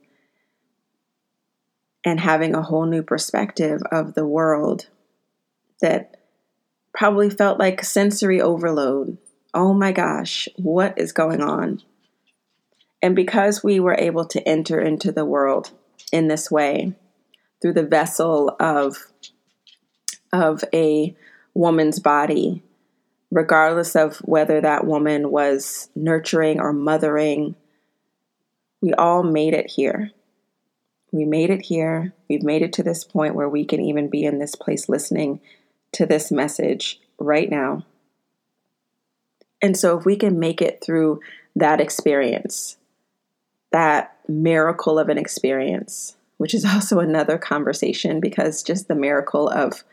and 2.03 2.19
having 2.19 2.55
a 2.55 2.63
whole 2.63 2.85
new 2.85 3.03
perspective 3.03 3.81
of 3.91 4.15
the 4.15 4.25
world 4.25 4.87
that 5.81 6.20
probably 6.93 7.29
felt 7.29 7.59
like 7.59 7.83
sensory 7.83 8.41
overload. 8.41 9.17
Oh 9.53 9.73
my 9.73 9.91
gosh, 9.91 10.47
what 10.57 10.97
is 10.97 11.11
going 11.11 11.41
on? 11.41 11.81
And 13.01 13.15
because 13.15 13.63
we 13.63 13.79
were 13.79 13.95
able 13.97 14.25
to 14.25 14.47
enter 14.47 14.79
into 14.79 15.11
the 15.11 15.25
world 15.25 15.71
in 16.11 16.27
this 16.27 16.51
way, 16.51 16.93
through 17.61 17.73
the 17.73 17.83
vessel 17.83 18.55
of, 18.59 18.97
of 20.31 20.63
a 20.73 21.15
woman's 21.53 21.99
body, 21.99 22.63
regardless 23.29 23.95
of 23.95 24.17
whether 24.17 24.61
that 24.61 24.85
woman 24.85 25.31
was 25.31 25.89
nurturing 25.95 26.59
or 26.59 26.73
mothering, 26.73 27.55
we 28.81 28.93
all 28.93 29.23
made 29.23 29.53
it 29.53 29.69
here. 29.69 30.11
We 31.11 31.25
made 31.25 31.49
it 31.49 31.61
here. 31.61 32.13
We've 32.29 32.43
made 32.43 32.61
it 32.61 32.73
to 32.73 32.83
this 32.83 33.03
point 33.03 33.35
where 33.35 33.49
we 33.49 33.65
can 33.65 33.81
even 33.81 34.09
be 34.09 34.23
in 34.23 34.39
this 34.39 34.55
place 34.55 34.87
listening 34.87 35.41
to 35.93 36.05
this 36.05 36.31
message 36.31 36.99
right 37.19 37.49
now. 37.49 37.85
And 39.61 39.77
so, 39.77 39.97
if 39.97 40.05
we 40.05 40.15
can 40.15 40.39
make 40.39 40.61
it 40.61 40.83
through 40.83 41.21
that 41.55 41.79
experience, 41.79 42.77
that 43.71 44.17
miracle 44.27 44.97
of 44.97 45.09
an 45.09 45.17
experience, 45.17 46.15
which 46.37 46.53
is 46.53 46.65
also 46.73 46.99
another 46.99 47.37
conversation 47.37 48.19
because 48.19 48.63
just 48.63 48.87
the 48.87 48.95
miracle 48.95 49.47
of 49.49 49.83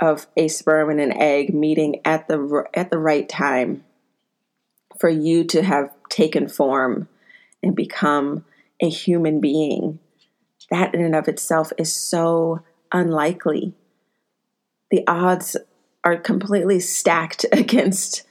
of 0.00 0.28
a 0.36 0.46
sperm 0.46 0.90
and 0.90 1.00
an 1.00 1.12
egg 1.12 1.52
meeting 1.52 2.00
at 2.04 2.28
the 2.28 2.64
at 2.74 2.90
the 2.90 2.98
right 2.98 3.28
time 3.28 3.84
for 4.98 5.08
you 5.08 5.44
to 5.44 5.62
have 5.62 5.90
taken 6.08 6.48
form 6.48 7.08
and 7.62 7.74
become 7.74 8.44
a 8.80 8.88
human 8.88 9.40
being 9.40 9.98
that 10.70 10.94
in 10.94 11.00
and 11.00 11.14
of 11.14 11.28
itself 11.28 11.72
is 11.78 11.92
so 11.92 12.60
unlikely 12.92 13.72
the 14.90 15.06
odds 15.06 15.56
are 16.04 16.16
completely 16.16 16.80
stacked 16.80 17.44
against 17.52 18.24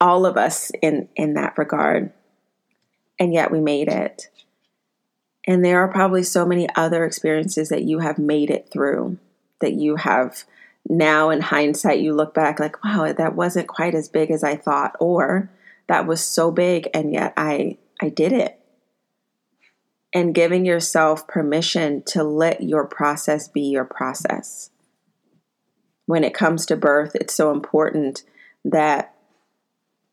all 0.00 0.26
of 0.26 0.36
us 0.36 0.70
in 0.82 1.08
in 1.16 1.34
that 1.34 1.58
regard. 1.58 2.12
And 3.18 3.32
yet 3.32 3.50
we 3.50 3.60
made 3.60 3.88
it. 3.88 4.28
And 5.46 5.64
there 5.64 5.80
are 5.80 5.88
probably 5.88 6.22
so 6.22 6.46
many 6.46 6.68
other 6.76 7.04
experiences 7.04 7.70
that 7.70 7.82
you 7.82 7.98
have 7.98 8.18
made 8.18 8.50
it 8.50 8.68
through 8.70 9.18
that 9.60 9.72
you 9.72 9.96
have 9.96 10.44
now 10.88 11.30
in 11.30 11.40
hindsight 11.40 12.00
you 12.00 12.14
look 12.14 12.32
back 12.32 12.58
like 12.58 12.82
wow 12.82 13.12
that 13.12 13.34
wasn't 13.34 13.66
quite 13.66 13.94
as 13.94 14.08
big 14.08 14.30
as 14.30 14.42
i 14.42 14.56
thought 14.56 14.96
or 15.00 15.50
that 15.86 16.06
was 16.06 16.24
so 16.24 16.50
big 16.50 16.88
and 16.94 17.12
yet 17.12 17.32
i 17.36 17.76
i 18.00 18.08
did 18.08 18.32
it. 18.32 18.54
And 20.14 20.34
giving 20.34 20.64
yourself 20.64 21.28
permission 21.28 22.02
to 22.06 22.24
let 22.24 22.62
your 22.62 22.86
process 22.86 23.46
be 23.46 23.62
your 23.62 23.84
process 23.84 24.70
when 26.08 26.24
it 26.24 26.32
comes 26.32 26.64
to 26.64 26.74
birth, 26.74 27.14
it's 27.14 27.34
so 27.34 27.52
important 27.52 28.22
that 28.64 29.14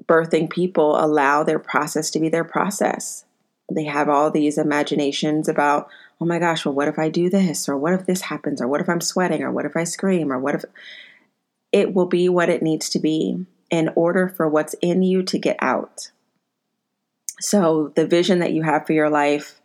birthing 0.05 0.49
people 0.49 1.01
allow 1.01 1.41
their 1.41 1.57
process 1.57 2.11
to 2.11 2.19
be 2.19 2.27
their 2.27 2.43
process. 2.43 3.23
They 3.71 3.85
have 3.85 4.09
all 4.09 4.29
these 4.29 4.57
imaginations 4.57 5.47
about, 5.47 5.87
oh 6.19 6.25
my 6.25 6.37
gosh, 6.37 6.65
well, 6.65 6.75
what 6.75 6.89
if 6.89 6.99
I 6.99 7.07
do 7.07 7.29
this? 7.29 7.69
Or 7.69 7.77
what 7.77 7.93
if 7.93 8.05
this 8.05 8.19
happens? 8.19 8.61
Or 8.61 8.67
what 8.67 8.81
if 8.81 8.89
I'm 8.89 8.99
sweating? 8.99 9.41
Or 9.41 9.53
what 9.53 9.63
if 9.63 9.77
I 9.77 9.85
scream? 9.85 10.33
Or 10.33 10.37
what 10.37 10.55
if 10.55 10.65
it 11.71 11.93
will 11.93 12.07
be 12.07 12.27
what 12.27 12.49
it 12.49 12.61
needs 12.61 12.89
to 12.89 12.99
be 12.99 13.45
in 13.69 13.89
order 13.95 14.27
for 14.27 14.49
what's 14.49 14.75
in 14.81 15.01
you 15.01 15.23
to 15.23 15.39
get 15.39 15.55
out? 15.61 16.11
So, 17.39 17.93
the 17.95 18.05
vision 18.05 18.39
that 18.39 18.51
you 18.51 18.63
have 18.63 18.85
for 18.85 18.91
your 18.91 19.09
life, 19.09 19.61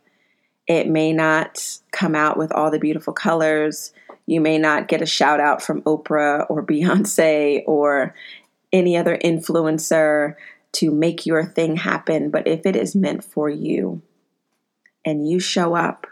it 0.77 0.87
may 0.87 1.11
not 1.11 1.79
come 1.91 2.15
out 2.15 2.37
with 2.37 2.51
all 2.51 2.71
the 2.71 2.79
beautiful 2.79 3.13
colors. 3.13 3.93
You 4.25 4.39
may 4.39 4.57
not 4.57 4.87
get 4.87 5.01
a 5.01 5.05
shout 5.05 5.39
out 5.39 5.61
from 5.61 5.81
Oprah 5.81 6.45
or 6.49 6.65
Beyonce 6.65 7.63
or 7.67 8.15
any 8.71 8.95
other 8.95 9.17
influencer 9.17 10.35
to 10.73 10.91
make 10.91 11.25
your 11.25 11.43
thing 11.43 11.75
happen. 11.75 12.31
But 12.31 12.47
if 12.47 12.65
it 12.65 12.75
is 12.75 12.95
meant 12.95 13.23
for 13.23 13.49
you 13.49 14.01
and 15.03 15.27
you 15.27 15.39
show 15.39 15.75
up 15.75 16.07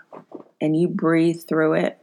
and 0.59 0.75
you 0.75 0.89
breathe 0.89 1.43
through 1.47 1.73
it 1.73 1.97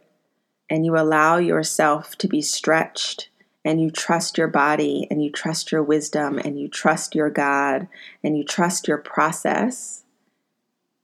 and 0.70 0.86
you 0.86 0.96
allow 0.96 1.36
yourself 1.36 2.16
to 2.18 2.28
be 2.28 2.40
stretched 2.40 3.28
and 3.66 3.82
you 3.82 3.90
trust 3.90 4.38
your 4.38 4.48
body 4.48 5.06
and 5.10 5.22
you 5.22 5.30
trust 5.30 5.70
your 5.70 5.82
wisdom 5.82 6.38
and 6.38 6.58
you 6.58 6.68
trust 6.68 7.14
your 7.14 7.28
God 7.28 7.86
and 8.24 8.38
you 8.38 8.44
trust 8.44 8.88
your 8.88 8.98
process, 8.98 10.04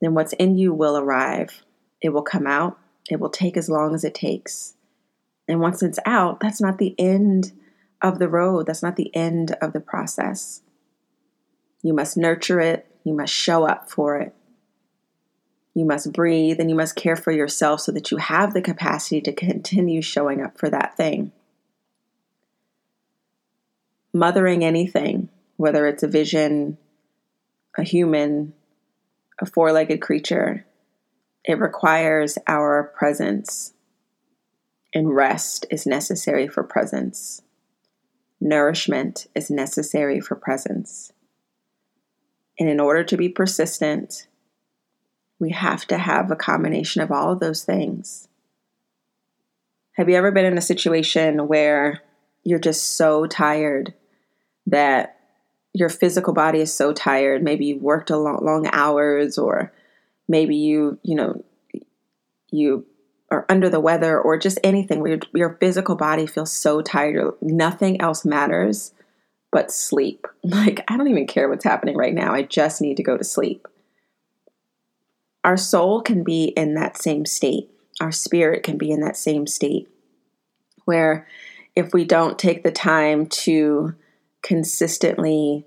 then 0.03 0.15
what's 0.15 0.33
in 0.35 0.59
you 0.59 0.75
will 0.75 0.99
arrive. 0.99 1.63
It 2.03 2.09
will 2.09 2.23
come 2.23 2.47
out. 2.47 2.77
It 3.09 3.21
will 3.21 3.31
take 3.31 3.57
as 3.57 3.69
long 3.69 3.95
as 3.95 4.03
it 4.03 4.15
takes. 4.15 4.75
And 5.47 5.61
once 5.61 5.81
it's 5.81 6.01
out, 6.05 6.41
that's 6.41 6.61
not 6.61 6.79
the 6.79 6.97
end 6.99 7.53
of 8.03 8.19
the 8.19 8.29
road. 8.29 8.67
That's 8.67 8.83
not 8.83 8.97
the 8.97 9.15
end 9.15 9.57
of 9.63 9.73
the 9.73 9.81
process. 9.81 10.61
You 11.83 11.95
must 11.95 12.17
nurture 12.17 12.61
it. 12.61 12.85
You 13.05 13.15
must 13.15 13.33
show 13.33 13.65
up 13.65 13.91
for 13.91 14.19
it. 14.19 14.35
You 15.73 15.85
must 15.85 16.13
breathe 16.13 16.59
and 16.59 16.69
you 16.69 16.77
must 16.77 16.97
care 16.97 17.17
for 17.17 17.31
yourself 17.31 17.81
so 17.81 17.93
that 17.93 18.11
you 18.11 18.17
have 18.17 18.55
the 18.55 18.61
capacity 18.61 19.21
to 19.23 19.33
continue 19.33 20.03
showing 20.03 20.43
up 20.43 20.59
for 20.59 20.69
that 20.69 20.97
thing. 20.97 21.31
Mothering 24.13 24.65
anything, 24.65 25.29
whether 25.57 25.87
it's 25.87 26.03
a 26.03 26.09
vision, 26.09 26.77
a 27.79 27.85
human, 27.85 28.53
a 29.41 29.47
four 29.47 29.73
legged 29.73 30.01
creature, 30.01 30.67
it 31.45 31.59
requires 31.59 32.39
our 32.47 32.93
presence. 32.97 33.75
And 34.95 35.15
rest 35.15 35.65
is 35.71 35.87
necessary 35.87 36.49
for 36.49 36.63
presence. 36.63 37.43
Nourishment 38.41 39.27
is 39.35 39.51
necessary 39.51 40.21
for 40.21 40.35
presence. 40.35 41.13
And 42.59 42.69
in 42.69 42.79
order 42.79 43.03
to 43.05 43.17
be 43.17 43.29
persistent, 43.29 44.27
we 45.39 45.51
have 45.51 45.87
to 45.87 45.99
have 45.99 46.31
a 46.31 46.37
combination 46.37 47.01
of 47.01 47.11
all 47.11 47.33
of 47.33 47.41
those 47.41 47.65
things. 47.65 48.29
Have 49.97 50.09
you 50.09 50.17
ever 50.17 50.31
been 50.31 50.45
in 50.45 50.59
a 50.59 50.63
situation 50.63 51.49
where 51.49 52.03
you're 52.45 52.59
just 52.59 52.97
so 52.97 53.27
tired 53.27 53.95
that 54.67 55.19
your 55.73 55.89
physical 55.89 56.33
body 56.33 56.61
is 56.61 56.73
so 56.73 56.93
tired? 56.93 57.43
Maybe 57.43 57.67
you've 57.67 57.83
worked 57.83 58.11
a 58.11 58.17
long, 58.17 58.45
long 58.45 58.69
hours, 58.73 59.39
or 59.39 59.73
maybe 60.29 60.57
you, 60.57 60.99
you 61.03 61.15
know, 61.15 61.45
you 62.51 62.87
are 63.31 63.47
under 63.49 63.71
the 63.71 63.81
weather, 63.81 64.21
or 64.21 64.37
just 64.39 64.59
anything 64.63 65.01
where 65.01 65.13
your, 65.13 65.21
your 65.33 65.57
physical 65.59 65.97
body 65.97 66.27
feels 66.27 66.53
so 66.53 66.83
tired, 66.83 67.33
nothing 67.41 68.01
else 68.01 68.25
matters 68.25 68.93
but 69.51 69.71
sleep. 69.71 70.27
Like, 70.45 70.85
I 70.89 70.97
don't 70.97 71.09
even 71.09 71.29
care 71.29 71.49
what's 71.49 71.65
happening 71.65 71.97
right 71.97 72.13
now. 72.13 72.35
I 72.35 72.43
just 72.43 72.81
need 72.81 72.97
to 72.97 73.03
go 73.03 73.17
to 73.17 73.25
sleep 73.25 73.67
our 75.45 75.57
soul 75.57 76.01
can 76.01 76.23
be 76.23 76.45
in 76.45 76.75
that 76.75 77.01
same 77.01 77.27
state. 77.27 77.71
Our 78.01 78.13
spirit 78.13 78.63
can 78.63 78.79
be 78.79 78.91
in 78.91 79.01
that 79.01 79.17
same 79.17 79.47
state 79.47 79.89
where 80.85 81.27
if 81.75 81.93
we 81.93 82.05
don't 82.05 82.39
take 82.39 82.63
the 82.63 82.73
time 82.73 83.27
to 83.27 83.95
consistently 84.43 85.67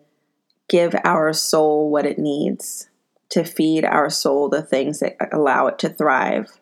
give 0.67 0.95
our 1.03 1.31
soul 1.33 1.89
what 1.89 2.05
it 2.05 2.19
needs 2.19 2.89
to 3.29 3.43
feed 3.43 3.85
our 3.85 4.09
soul 4.09 4.49
the 4.49 4.61
things 4.61 4.99
that 4.99 5.15
allow 5.31 5.67
it 5.67 5.79
to 5.79 5.89
thrive 5.89 6.59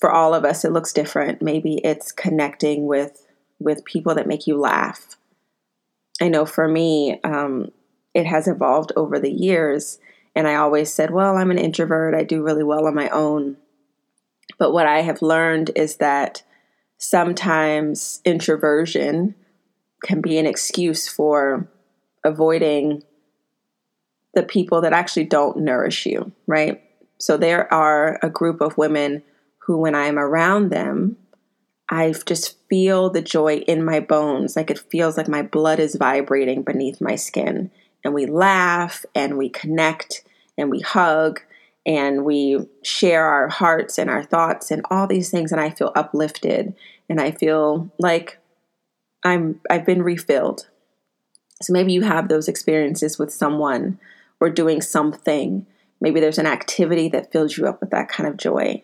for 0.00 0.10
all 0.10 0.34
of 0.34 0.44
us 0.44 0.64
it 0.64 0.72
looks 0.72 0.92
different 0.92 1.42
maybe 1.42 1.76
it's 1.84 2.12
connecting 2.12 2.86
with 2.86 3.26
with 3.58 3.84
people 3.84 4.14
that 4.14 4.26
make 4.26 4.46
you 4.46 4.58
laugh 4.58 5.16
i 6.20 6.28
know 6.28 6.46
for 6.46 6.68
me 6.68 7.20
um, 7.24 7.70
it 8.14 8.26
has 8.26 8.46
evolved 8.46 8.92
over 8.96 9.18
the 9.18 9.32
years 9.32 9.98
and 10.36 10.46
I 10.46 10.56
always 10.56 10.92
said, 10.92 11.10
well, 11.10 11.38
I'm 11.38 11.50
an 11.50 11.56
introvert. 11.56 12.14
I 12.14 12.22
do 12.22 12.42
really 12.42 12.62
well 12.62 12.86
on 12.86 12.94
my 12.94 13.08
own. 13.08 13.56
But 14.58 14.70
what 14.70 14.86
I 14.86 15.00
have 15.00 15.22
learned 15.22 15.70
is 15.74 15.96
that 15.96 16.42
sometimes 16.98 18.20
introversion 18.22 19.34
can 20.04 20.20
be 20.20 20.38
an 20.38 20.46
excuse 20.46 21.08
for 21.08 21.68
avoiding 22.24 23.02
the 24.34 24.42
people 24.42 24.82
that 24.82 24.92
actually 24.92 25.24
don't 25.24 25.58
nourish 25.58 26.06
you, 26.06 26.32
right? 26.46 26.82
So 27.18 27.36
there 27.36 27.72
are 27.72 28.18
a 28.22 28.28
group 28.28 28.60
of 28.60 28.76
women 28.76 29.22
who, 29.58 29.78
when 29.78 29.94
I'm 29.94 30.18
around 30.18 30.70
them, 30.70 31.16
I 31.88 32.12
just 32.26 32.56
feel 32.68 33.10
the 33.10 33.22
joy 33.22 33.58
in 33.58 33.84
my 33.84 34.00
bones. 34.00 34.56
Like 34.56 34.70
it 34.70 34.78
feels 34.78 35.16
like 35.16 35.28
my 35.28 35.42
blood 35.42 35.78
is 35.78 35.94
vibrating 35.94 36.62
beneath 36.62 37.00
my 37.00 37.14
skin. 37.14 37.70
And 38.04 38.12
we 38.12 38.26
laugh 38.26 39.04
and 39.14 39.38
we 39.38 39.48
connect 39.48 40.24
and 40.58 40.70
we 40.70 40.80
hug 40.80 41.40
and 41.86 42.24
we 42.24 42.66
share 42.82 43.24
our 43.24 43.48
hearts 43.48 43.98
and 43.98 44.10
our 44.10 44.24
thoughts 44.24 44.70
and 44.70 44.84
all 44.90 45.06
these 45.06 45.30
things 45.30 45.52
and 45.52 45.60
I 45.60 45.70
feel 45.70 45.92
uplifted 45.94 46.74
and 47.08 47.20
I 47.20 47.30
feel 47.30 47.90
like 47.98 48.38
I'm 49.26 49.60
I've 49.68 49.84
been 49.84 50.02
refilled. 50.02 50.68
So 51.62 51.72
maybe 51.72 51.92
you 51.92 52.02
have 52.02 52.28
those 52.28 52.48
experiences 52.48 53.18
with 53.18 53.32
someone 53.32 53.98
or 54.40 54.50
doing 54.50 54.80
something. 54.80 55.66
Maybe 56.00 56.20
there's 56.20 56.38
an 56.38 56.46
activity 56.46 57.08
that 57.08 57.32
fills 57.32 57.56
you 57.56 57.66
up 57.66 57.80
with 57.80 57.90
that 57.90 58.08
kind 58.08 58.28
of 58.28 58.36
joy. 58.36 58.82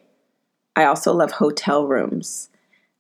I 0.74 0.85
also 0.85 1.12
love 1.12 1.33
hotel 1.33 1.87
rooms. 1.87 2.48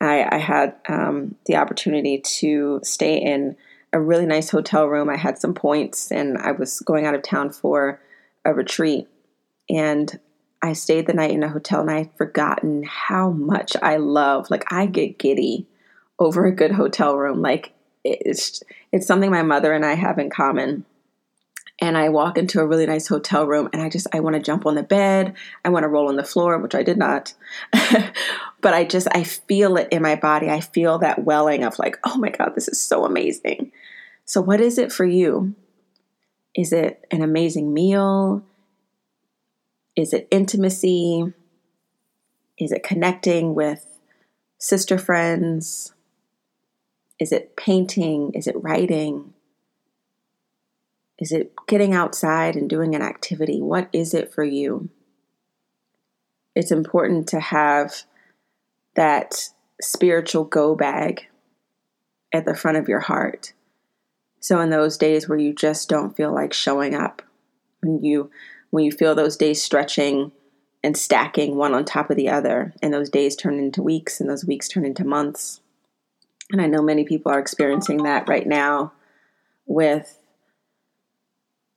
I, 0.00 0.28
I 0.30 0.38
had 0.38 0.74
um, 0.88 1.36
the 1.46 1.56
opportunity 1.56 2.18
to 2.18 2.80
stay 2.82 3.16
in 3.16 3.56
a 3.92 4.00
really 4.00 4.26
nice 4.26 4.50
hotel 4.50 4.86
room. 4.86 5.08
I 5.08 5.16
had 5.16 5.38
some 5.38 5.54
points 5.54 6.10
and 6.10 6.36
I 6.38 6.52
was 6.52 6.80
going 6.80 7.06
out 7.06 7.14
of 7.14 7.22
town 7.22 7.50
for 7.50 8.00
a 8.44 8.52
retreat 8.52 9.08
and 9.70 10.18
I 10.60 10.74
stayed 10.74 11.06
the 11.06 11.14
night 11.14 11.30
in 11.30 11.42
a 11.42 11.48
hotel 11.48 11.80
and 11.80 11.90
I'd 11.90 12.16
forgotten 12.16 12.82
how 12.84 13.30
much 13.30 13.74
I 13.82 13.96
love 13.96 14.50
like 14.50 14.70
I 14.70 14.86
get 14.86 15.18
giddy 15.18 15.66
over 16.22 16.46
a 16.46 16.54
good 16.54 16.72
hotel 16.72 17.16
room 17.16 17.42
like 17.42 17.72
it's 18.04 18.62
it's 18.92 19.06
something 19.06 19.30
my 19.30 19.42
mother 19.42 19.72
and 19.72 19.84
I 19.84 19.94
have 19.94 20.18
in 20.18 20.30
common 20.30 20.84
and 21.82 21.98
I 21.98 22.10
walk 22.10 22.38
into 22.38 22.60
a 22.60 22.66
really 22.66 22.86
nice 22.86 23.08
hotel 23.08 23.44
room 23.44 23.68
and 23.72 23.82
I 23.82 23.88
just 23.88 24.06
I 24.12 24.20
want 24.20 24.36
to 24.36 24.42
jump 24.42 24.66
on 24.66 24.76
the 24.76 24.84
bed, 24.84 25.34
I 25.64 25.70
want 25.70 25.82
to 25.82 25.88
roll 25.88 26.08
on 26.08 26.16
the 26.16 26.22
floor, 26.22 26.56
which 26.58 26.76
I 26.76 26.84
did 26.84 26.96
not. 26.96 27.34
but 27.72 28.72
I 28.72 28.84
just 28.84 29.08
I 29.12 29.24
feel 29.24 29.76
it 29.76 29.88
in 29.90 30.00
my 30.00 30.14
body. 30.14 30.48
I 30.48 30.60
feel 30.60 30.98
that 30.98 31.24
welling 31.24 31.64
of 31.64 31.80
like, 31.80 31.98
"Oh 32.04 32.16
my 32.18 32.30
god, 32.30 32.52
this 32.54 32.68
is 32.68 32.80
so 32.80 33.04
amazing." 33.04 33.72
So 34.24 34.40
what 34.40 34.60
is 34.60 34.78
it 34.78 34.92
for 34.92 35.04
you? 35.04 35.56
Is 36.54 36.72
it 36.72 37.04
an 37.10 37.22
amazing 37.22 37.74
meal? 37.74 38.44
Is 39.96 40.12
it 40.12 40.28
intimacy? 40.30 41.32
Is 42.58 42.70
it 42.70 42.84
connecting 42.84 43.56
with 43.56 43.84
sister 44.58 44.98
friends? 44.98 45.94
Is 47.22 47.30
it 47.30 47.56
painting? 47.56 48.32
Is 48.34 48.46
it 48.46 48.62
writing? 48.62 49.32
Is 51.18 51.30
it 51.30 51.52
getting 51.68 51.94
outside 51.94 52.56
and 52.56 52.68
doing 52.68 52.94
an 52.94 53.02
activity? 53.02 53.62
What 53.62 53.88
is 53.92 54.12
it 54.12 54.34
for 54.34 54.42
you? 54.42 54.88
It's 56.56 56.72
important 56.72 57.28
to 57.28 57.40
have 57.40 58.02
that 58.94 59.50
spiritual 59.80 60.44
go 60.44 60.74
bag 60.74 61.28
at 62.32 62.44
the 62.44 62.54
front 62.54 62.78
of 62.78 62.88
your 62.88 63.00
heart 63.00 63.52
so 64.42 64.58
in 64.58 64.70
those 64.70 64.98
days 64.98 65.28
where 65.28 65.38
you 65.38 65.54
just 65.54 65.88
don't 65.88 66.16
feel 66.16 66.34
like 66.34 66.52
showing 66.52 66.96
up, 66.96 67.22
when 67.80 68.02
you 68.02 68.28
when 68.70 68.84
you 68.84 68.90
feel 68.90 69.14
those 69.14 69.36
days 69.36 69.62
stretching 69.62 70.32
and 70.82 70.96
stacking 70.96 71.54
one 71.54 71.74
on 71.74 71.84
top 71.84 72.10
of 72.10 72.16
the 72.16 72.28
other, 72.28 72.74
and 72.82 72.92
those 72.92 73.08
days 73.08 73.36
turn 73.36 73.60
into 73.60 73.80
weeks 73.80 74.20
and 74.20 74.28
those 74.28 74.44
weeks 74.44 74.66
turn 74.68 74.84
into 74.84 75.04
months. 75.04 75.61
And 76.52 76.60
I 76.60 76.66
know 76.66 76.82
many 76.82 77.04
people 77.04 77.32
are 77.32 77.40
experiencing 77.40 78.04
that 78.04 78.28
right 78.28 78.46
now 78.46 78.92
with 79.66 80.18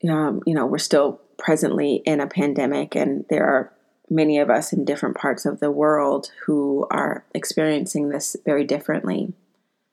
um, 0.08 0.42
you 0.46 0.54
know, 0.54 0.68
we're 0.68 0.78
still 0.78 1.22
presently 1.40 1.96
in 2.06 2.20
a 2.20 2.28
pandemic 2.28 2.96
and 2.96 3.26
there 3.30 3.46
are 3.46 3.74
many 4.10 4.38
of 4.38 4.52
us 4.52 4.72
in 4.72 4.86
different 4.86 5.18
parts 5.18 5.46
of 5.46 5.60
the 5.60 5.72
world 5.72 6.32
who 6.46 6.86
are 6.92 7.26
experiencing 7.34 8.10
this 8.10 8.36
very 8.46 8.64
differently. 8.64 9.34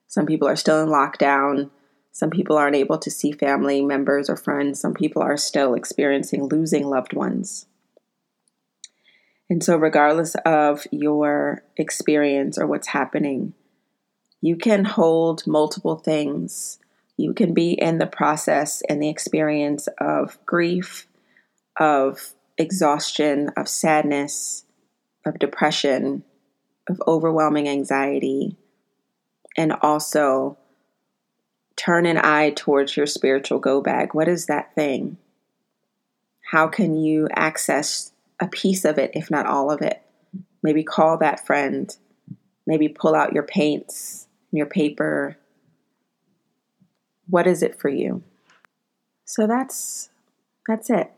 Some 0.08 0.26
people 0.26 0.46
are 0.46 0.56
still 0.56 0.82
in 0.82 0.88
lockdown 0.88 1.70
some 2.12 2.28
people 2.28 2.58
aren't 2.58 2.76
able 2.76 2.98
to 2.98 3.10
see 3.10 3.32
family 3.32 3.82
members 3.82 4.28
or 4.28 4.36
friends. 4.36 4.78
Some 4.78 4.92
people 4.92 5.22
are 5.22 5.38
still 5.38 5.74
experiencing 5.74 6.44
losing 6.44 6.86
loved 6.88 7.14
ones. 7.14 7.66
And 9.48 9.64
so, 9.64 9.76
regardless 9.76 10.36
of 10.44 10.86
your 10.90 11.62
experience 11.76 12.58
or 12.58 12.66
what's 12.66 12.88
happening, 12.88 13.54
you 14.42 14.56
can 14.56 14.84
hold 14.84 15.46
multiple 15.46 15.96
things. 15.96 16.78
You 17.16 17.32
can 17.32 17.54
be 17.54 17.72
in 17.72 17.98
the 17.98 18.06
process 18.06 18.82
and 18.88 19.00
the 19.00 19.08
experience 19.08 19.88
of 19.98 20.36
grief, 20.44 21.06
of 21.78 22.34
exhaustion, 22.58 23.50
of 23.56 23.68
sadness, 23.68 24.64
of 25.24 25.38
depression, 25.38 26.24
of 26.88 27.00
overwhelming 27.06 27.68
anxiety, 27.68 28.56
and 29.56 29.72
also 29.80 30.58
turn 31.76 32.04
an 32.04 32.18
eye 32.18 32.50
towards 32.50 32.96
your 32.96 33.06
spiritual 33.06 33.60
go 33.60 33.80
bag. 33.80 34.12
What 34.12 34.26
is 34.26 34.46
that 34.46 34.74
thing? 34.74 35.18
How 36.50 36.66
can 36.66 36.96
you 36.96 37.28
access 37.32 38.12
a 38.40 38.48
piece 38.48 38.84
of 38.84 38.98
it, 38.98 39.12
if 39.14 39.30
not 39.30 39.46
all 39.46 39.70
of 39.70 39.82
it? 39.82 40.02
Maybe 40.64 40.82
call 40.82 41.18
that 41.18 41.46
friend. 41.46 41.96
Maybe 42.66 42.88
pull 42.88 43.14
out 43.14 43.32
your 43.32 43.42
paints, 43.44 44.26
your 44.52 44.66
paper. 44.66 45.36
What 47.28 47.46
is 47.48 47.62
it 47.62 47.80
for 47.80 47.88
you? 47.88 48.22
So 49.24 49.46
that's 49.46 50.10
that's 50.68 50.90
it. 50.90 51.12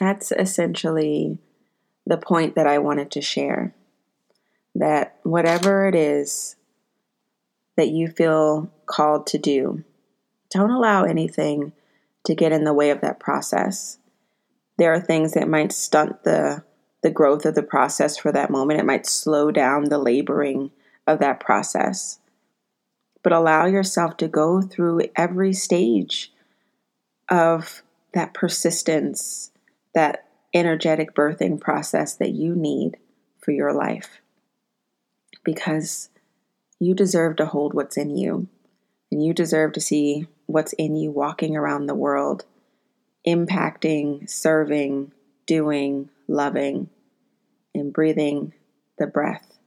That's 0.00 0.32
essentially 0.32 1.38
the 2.06 2.18
point 2.18 2.54
that 2.56 2.66
I 2.66 2.78
wanted 2.78 3.10
to 3.12 3.20
share. 3.22 3.74
that 4.74 5.18
whatever 5.22 5.88
it 5.88 5.94
is 5.94 6.56
that 7.76 7.88
you 7.88 8.08
feel 8.08 8.70
called 8.86 9.26
to 9.28 9.38
do, 9.38 9.84
don't 10.50 10.70
allow 10.70 11.04
anything 11.04 11.72
to 12.24 12.34
get 12.34 12.52
in 12.52 12.64
the 12.64 12.74
way 12.74 12.90
of 12.90 13.00
that 13.00 13.20
process. 13.20 13.98
There 14.78 14.92
are 14.92 15.00
things 15.00 15.32
that 15.34 15.48
might 15.48 15.72
stunt 15.72 16.24
the 16.24 16.64
the 17.02 17.10
growth 17.10 17.46
of 17.46 17.54
the 17.54 17.62
process 17.62 18.18
for 18.18 18.32
that 18.32 18.50
moment. 18.50 18.80
It 18.80 18.86
might 18.86 19.06
slow 19.06 19.52
down 19.52 19.84
the 19.84 19.98
laboring 19.98 20.72
of 21.08 21.18
that 21.18 21.40
process. 21.40 22.20
But 23.24 23.32
allow 23.32 23.66
yourself 23.66 24.16
to 24.18 24.28
go 24.28 24.62
through 24.62 25.08
every 25.16 25.52
stage 25.52 26.32
of 27.28 27.82
that 28.12 28.34
persistence, 28.34 29.50
that 29.94 30.28
energetic 30.54 31.14
birthing 31.14 31.60
process 31.60 32.14
that 32.14 32.30
you 32.30 32.54
need 32.54 32.96
for 33.40 33.50
your 33.50 33.72
life. 33.72 34.20
Because 35.44 36.10
you 36.78 36.94
deserve 36.94 37.36
to 37.36 37.46
hold 37.46 37.74
what's 37.74 37.96
in 37.96 38.16
you, 38.16 38.46
and 39.10 39.24
you 39.24 39.32
deserve 39.32 39.72
to 39.72 39.80
see 39.80 40.26
what's 40.46 40.74
in 40.74 40.94
you 40.94 41.10
walking 41.10 41.56
around 41.56 41.86
the 41.86 41.94
world, 41.94 42.44
impacting, 43.26 44.28
serving, 44.28 45.10
doing, 45.46 46.10
loving, 46.28 46.88
and 47.74 47.92
breathing 47.92 48.52
the 48.98 49.06
breath 49.06 49.57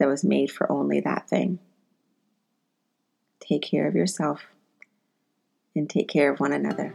that 0.00 0.08
was 0.08 0.24
made 0.24 0.50
for 0.50 0.70
only 0.72 0.98
that 1.00 1.28
thing. 1.28 1.60
Take 3.38 3.62
care 3.62 3.86
of 3.86 3.94
yourself 3.94 4.46
and 5.76 5.88
take 5.88 6.08
care 6.08 6.32
of 6.32 6.40
one 6.40 6.52
another. 6.52 6.94